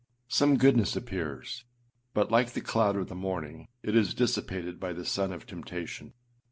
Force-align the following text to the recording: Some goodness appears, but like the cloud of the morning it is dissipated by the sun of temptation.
Some 0.29 0.57
goodness 0.57 0.95
appears, 0.95 1.63
but 2.15 2.31
like 2.31 2.53
the 2.53 2.61
cloud 2.61 2.95
of 2.95 3.07
the 3.07 3.13
morning 3.13 3.67
it 3.83 3.95
is 3.95 4.15
dissipated 4.15 4.79
by 4.79 4.93
the 4.93 5.05
sun 5.05 5.31
of 5.31 5.45
temptation. 5.45 6.13